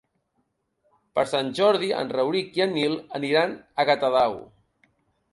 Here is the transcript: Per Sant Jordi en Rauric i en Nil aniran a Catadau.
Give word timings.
Per 1.17 1.25
Sant 1.33 1.51
Jordi 1.59 1.89
en 1.97 2.09
Rauric 2.17 2.57
i 2.59 2.63
en 2.65 2.73
Nil 2.77 2.95
aniran 3.19 3.53
a 3.83 3.85
Catadau. 3.91 4.35